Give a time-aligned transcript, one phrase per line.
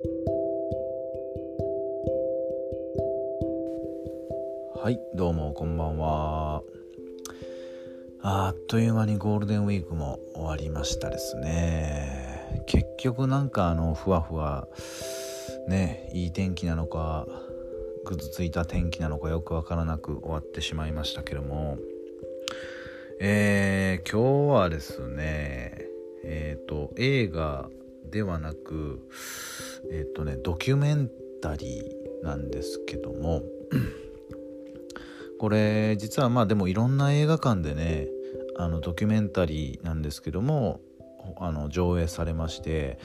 [0.00, 0.06] は
[4.90, 6.62] いどうもこんばんは。
[8.22, 12.62] あっという間にゴールデンウィークも終わりましたですね。
[12.68, 14.68] 結局なんかあのふわふわ
[15.66, 17.26] ねいい天気なのか
[18.04, 21.76] ぐずついた天気なのかよくわからなく終わってしまいましたけども。
[23.20, 25.88] えー、今日はですね
[26.22, 27.68] えっ、ー、と映画
[28.10, 29.00] ではなく
[29.90, 31.10] えっ、ー、とねドキュメン
[31.40, 33.42] タリーなんですけども
[35.38, 38.08] これ実はまあでもいろんな映画館でね
[38.56, 40.80] あのドキュメンタリーなんですけども
[41.38, 42.98] あの上映されまして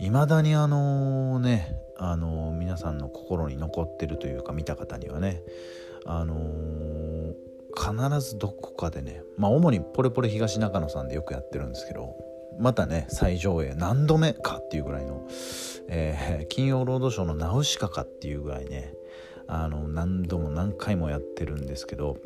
[0.00, 5.42] いまだにあのねあの皆さんの心に残ってるというか見た方にはね
[6.06, 7.34] あのー、
[7.74, 12.16] 必ずどこかでねまあ主にポレポレ東中野さんでよくやってるんですけど
[12.58, 15.26] またね再上映何度目かっていうぐらいの、
[15.88, 18.92] えー、金曜ロードショーのナウシカかっていうぐらいね
[19.46, 22.18] あの何度も何回もやってるんですけど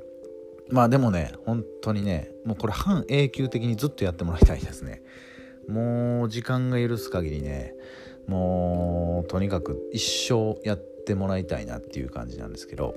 [0.68, 5.02] まあでもね本当にねもうこれ半永久的にずっとやってもらいたいですね。
[5.68, 7.74] もう時間が許す限りね
[8.26, 12.96] もうとにかく一生やってもらいたいなっていう感じなんですけど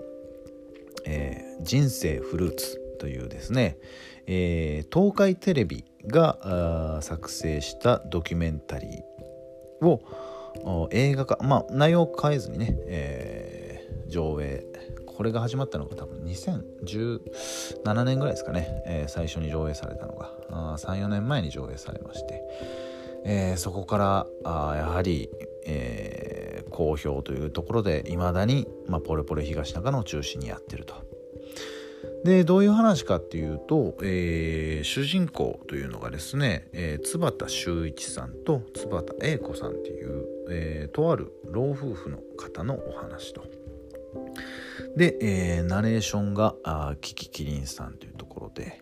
[1.06, 3.78] 「えー、人生フルーツ」というですね、
[4.28, 13.66] えー、東海テレビが作成したドキュメンタリーを映画化まあ内容を変えずにね、えー
[14.08, 14.64] 上映。
[15.06, 20.32] これが始まったのが多分2017年ぐらいですかね、えー、最初に上映されたのが。
[20.78, 22.42] 34年前に上映されまして、
[23.26, 25.30] えー、そこからあやはり、
[25.66, 30.96] えー、好評というところでいまだに、まあ、ポレポレ東中野を中心にやってると。
[32.26, 43.44] でどういう話かっていうと、えー、主人公というのがですね、えー、津畑修一さんと津畑英子さんっていう、えー、とある老夫婦の方のお話と。
[44.98, 48.82] で、えー、ナレーションがあキキキリンさんというところで、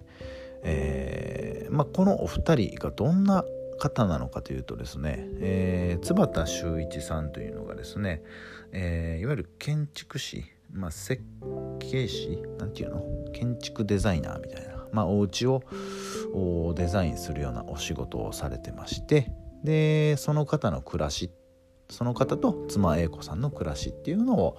[0.64, 3.44] えーまあ、このお二人がどんな
[3.78, 8.24] 方なのかというとですね、えー、津畑修一さんというのがですね、
[8.72, 11.22] えー、いわゆる建築士、まあ、設
[11.80, 12.40] 計士？
[12.58, 13.04] なんていうの？
[13.32, 15.64] 建築デザイナーみたいな、まあ、お家を
[16.76, 19.32] デザインするようなお仕事をされてまして
[19.64, 21.32] でその方の暮らし
[21.90, 24.56] その方と妻英子さんの暮らしっていうの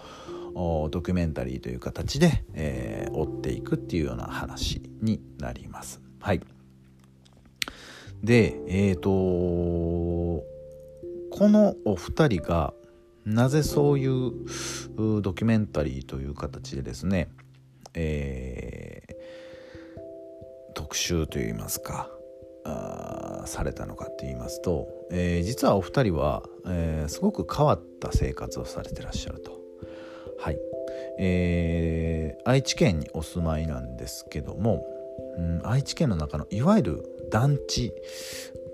[0.55, 6.01] をドキュメンタリーという形で、えー、追っていくっていうような話になります。
[6.21, 6.41] はい。
[8.23, 10.45] で、え、ー、とこ
[11.49, 12.73] のお二人が
[13.25, 14.33] なぜそういう
[14.97, 17.29] ドキュメンタリーという形でですね、
[17.95, 22.11] えー、特集といいますか
[23.47, 29.59] されたのかって言いますと、えー、実はお二人は、えー、すごく変わった生活をされてらっしゃると。
[30.39, 30.59] はい、
[31.19, 34.85] えー、愛知県にお住まいなんですけども、
[35.39, 37.93] うん、愛知県の中のいわゆる団地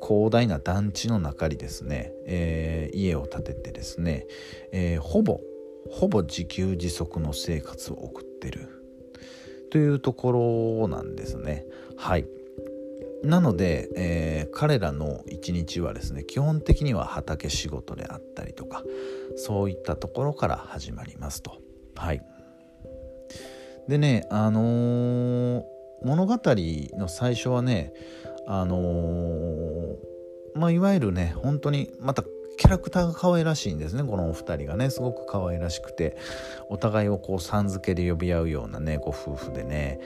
[0.03, 4.27] 広大な団地の中にですね、えー、家を建ててですね、
[4.73, 5.41] えー、ほぼ
[5.91, 8.81] ほぼ自給自足の生活を送ってる。
[9.71, 10.33] というとこ
[10.83, 11.65] ろなんですね。
[11.97, 12.27] はい。
[13.23, 18.83] なので、えー、彼らの一日はですね基本的には畑仕事であったりとか
[19.37, 21.59] そういったところから始まりますと。
[21.97, 22.22] はい。
[23.89, 25.65] でねあのー、
[26.03, 27.93] 物語の最初はね
[28.47, 29.97] あのー、
[30.55, 32.25] まあいわゆるね本当にまた
[32.60, 34.04] キャラクターが可愛らしいんですね。
[34.04, 34.91] このお二人がね。
[34.91, 36.19] すごく可愛らしくて。
[36.69, 38.98] お互いをこうさん付けで呼び合うようなね。
[38.98, 39.98] ご夫婦でね。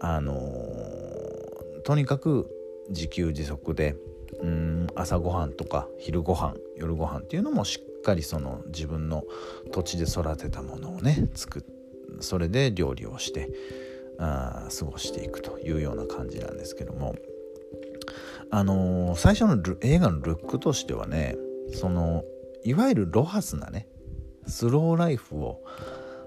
[0.00, 2.48] あのー、とにかく
[2.88, 3.94] 自給自足で。
[4.40, 4.86] うん。
[4.94, 9.24] 朝ごはんとか昼ごはん夜ごはんっていうのもしっかりその自分の
[9.70, 11.62] 土地で育てたものをね作っ
[12.20, 13.50] それで料理をして
[14.18, 17.16] あ過ごしていくというような感じなんですけども。
[18.50, 21.36] あのー、最初の映画のルックとしてはね
[21.72, 22.24] その
[22.64, 23.88] いわゆるロハスなね
[24.46, 25.62] スローライフを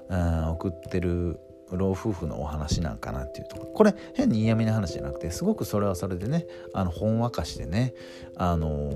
[0.10, 1.40] 送ってる
[1.72, 3.66] 老夫婦のお話なんかなっていうとこ。
[3.66, 7.94] ろこれ変に嫌味な話じゃなくてすごくそれはそれでねあのほんわかしてね、
[8.36, 8.92] あの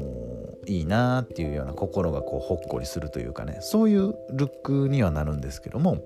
[0.65, 6.03] ー、いいなっていうような心がこうほっこりするというかねそういうルックにはなるんですけども、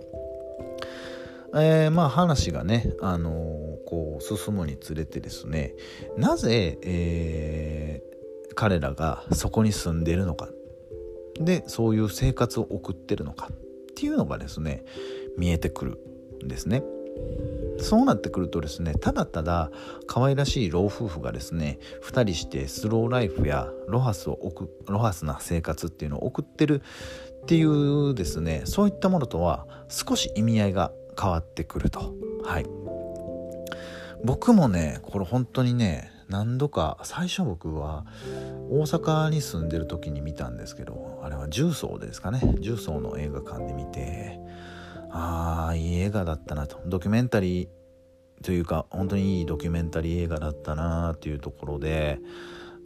[1.56, 3.34] えー、まあ話がね、あのー、
[3.88, 5.74] こう進むにつれてですね
[6.18, 8.02] なぜ、え、
[8.60, 10.50] 彼らがそこに住んでるのか。
[11.40, 14.84] でそういう生活を送ってるのかっていうのがですね
[15.38, 15.98] 見えてくる
[16.44, 16.84] んですね。
[17.80, 19.72] そうなってくるとですねただただ
[20.08, 26.82] 可愛らしい老夫婦がですね2人してスローライフやロハスを送ロハスな生活っていうのを送ってる
[27.44, 32.14] っていうですねそういったものとは少し意味合いが変わってくると。
[32.44, 32.66] はい。
[34.26, 38.06] 僕もねこれ本当にね何度か最初僕は
[38.70, 42.40] 大阪に住んでる時に見たんですけどあれは重曹ですかね。
[42.60, 44.40] 重曹の映画館で見て
[45.10, 46.80] ああいい映画だったなと。
[46.86, 52.20] ドキュメンタリーというか本当にいいドキュメンタリー映画だったなっていうところで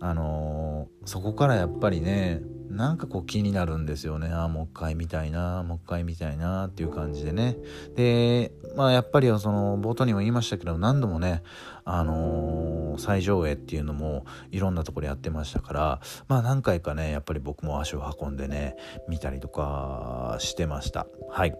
[0.03, 4.27] あのー、そこからやっぱりねなんかこう気になるんですよね。
[4.27, 7.55] ああもう一回見たいなもう一回見たいなっていう感じでね。
[7.95, 11.41] でまあやっぱりその冒頭にも言いましたけど何度もね
[11.85, 18.75] あのー、再上映っていうのもいろんなところやってましたからまあ何回かねやっぱり僕も足を運んでね
[19.07, 21.07] 見たりとかしてました。
[21.29, 21.55] はい。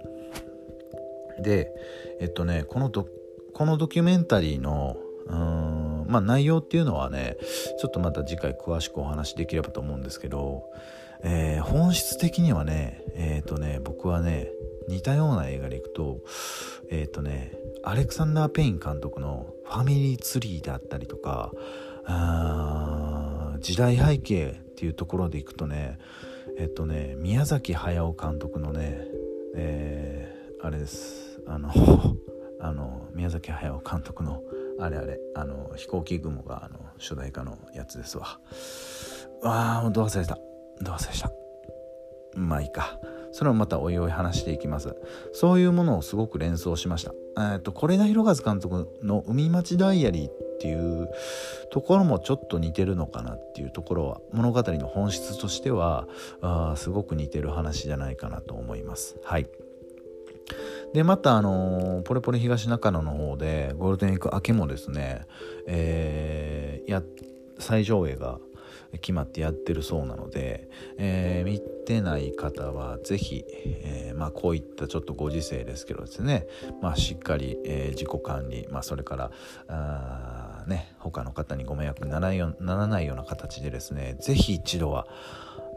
[1.42, 1.72] で
[2.20, 3.08] えっとねこのド
[3.54, 4.98] このドキュメンタリーの
[5.28, 5.83] うん
[6.14, 7.38] まあ内容っていうのはね
[7.80, 10.64] ちょっとまた次回詳しくお話しできればと思うんですけど、
[11.24, 14.48] えー、本質的にはねえっ、ー、とね僕はね
[14.88, 16.20] 似たような映画でいくと
[16.92, 17.52] えっ、ー、とね
[17.84, 21.52] アレクサンダー・ペイン監督の「ファミリーツリー」であったりとか
[22.06, 25.98] あ時代背景っていうところでいくとね
[26.60, 29.08] えっとね宮崎駿監督のね
[29.56, 31.40] えー、あれです。
[31.46, 31.70] あの
[32.60, 34.42] あの宮崎駿監督の
[34.80, 38.40] あれあれあの飛行機雲があの主題歌のやつですわ。
[39.44, 40.36] ああどう忘れした
[40.82, 41.32] どう忘れした
[42.36, 42.98] まあいいか。
[43.32, 44.96] それもまたおいおい話していきます。
[45.34, 47.14] そういうものをすごく連想しました。
[47.54, 51.10] えっと是枝裕和監督の「海町ダイアリー」っていう
[51.72, 56.08] ところもちょっと似てるのかなっていうところは物語の本質としては
[56.42, 59.18] あすごく似てる話じゃないかなと思います。
[59.24, 59.50] はい。
[60.94, 65.22] でまたあのポレポレ東中野の方でゴールデンウィーク明けもですね、
[65.68, 67.02] えー、や
[67.58, 68.40] 再上映が
[68.94, 76.46] 決まってやってるそうなので、えー、見てない方は是非、えー、まあ、こういったちょっとご時世ですけどですね、
[76.82, 79.32] まあ、しっかり、えー、自己管理、まあ、それから
[79.68, 85.08] あ、ね、他の方にご迷惑にならないような形でですね是非一度は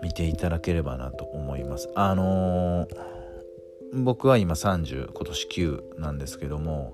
[0.03, 1.89] 見ていただければなと思います。
[1.95, 3.16] あのー
[3.93, 6.93] 僕は今30今年9なんですけども、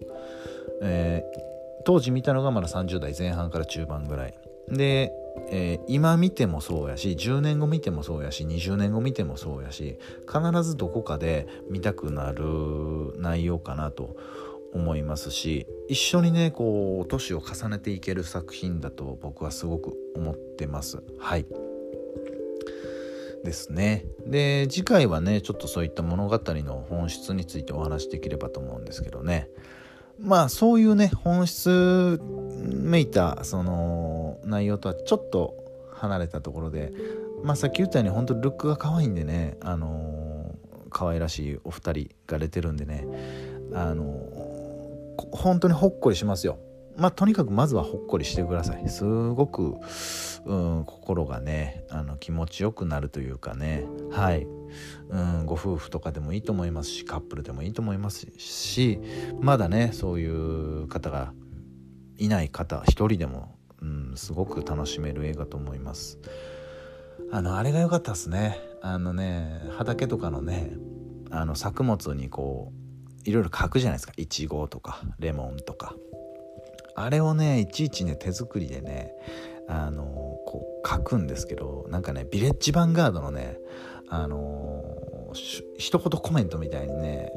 [0.82, 4.34] えー、当時見たのがまだ30代前半から中盤ぐらい
[4.68, 5.12] で、
[5.50, 12.44] えー、今見てもそうやし10年後見てもそうやし20年後見てもそうやし必ずどこかで見たくなる
[13.16, 14.16] 内容かなと
[14.72, 21.46] 思いますし一緒にねこう年を重ねていける作品だと僕はすごく思ってますはい。
[23.44, 24.04] ですね。
[24.26, 29.48] で次回はねちょっとそういった物語の本質についてお話しできればと思うんですけどね
[30.18, 32.20] まあそういうね本質
[32.64, 35.54] めいたその内容とはちょっと
[35.94, 36.92] 離れたところで
[37.42, 40.54] まあさっき言ったように本当にルックが可愛いんでねあの
[40.90, 43.06] 可愛らしいお二人が出てるんでね
[43.74, 44.04] あの
[45.32, 46.58] 本当にほっこりしますよ。
[46.96, 48.88] まあとにかくまずはほっこりしてください。
[48.88, 49.76] すごく
[50.44, 53.84] うん、心がねあの気持ちよくなるというかね。
[54.10, 54.46] はい、
[55.08, 58.98] うん、ご夫婦とかでもいいと思いますしカップルでもいいと思いますし
[59.40, 61.32] まだねそういう方が
[62.16, 66.18] いない方一人でも、うん、すごく楽しめる映画と思います。
[67.30, 68.58] あのあれが良かったですね。
[68.82, 70.72] あのね畑とかのね
[71.30, 72.72] あの作物にこ
[73.24, 74.12] ういろいろ書くじゃないですか。
[74.16, 75.94] いちごとかレモンとか。
[76.94, 79.14] あれをねいちいちね手作りでね
[79.68, 80.04] あの
[80.46, 83.58] こう書くんですけどなんかねビレッジヴァンガードのね
[84.08, 85.32] あの
[85.78, 87.30] 一言コメントみたいにね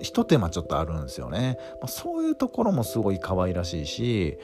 [0.00, 4.38] 一手間ちょっとあるんですよね、まあ、そういうところもすごい可愛らしいし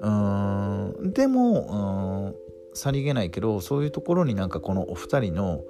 [0.00, 2.34] うーんでも
[2.72, 5.60] うんさりげないけどそういうところになんかこのお二人の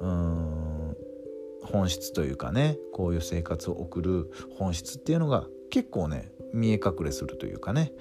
[0.00, 0.96] うん
[1.62, 7.92] 本質というかねこういう生活を送る本質っていうのが結構ね見え隠れするというかね。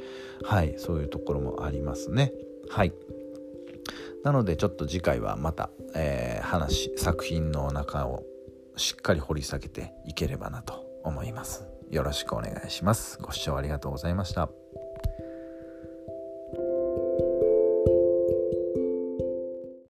[0.43, 2.33] はいそういうところもありますね。
[2.69, 2.93] はい。
[4.23, 8.23] なのでちょっと次回はまた、えー、話作品の中を
[8.75, 11.67] しっかり掘り下げていければなと思います。
[11.91, 13.19] よろしくお願いします。
[13.21, 14.49] ご視聴ありがとうございました。